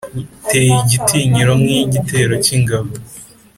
Uteye 0.43 0.73
igitinyiro 0.83 1.53
nk’igitero 1.61 2.33
cy’ingabo. 2.43 2.91